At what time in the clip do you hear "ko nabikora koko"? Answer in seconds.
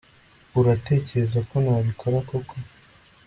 1.49-2.55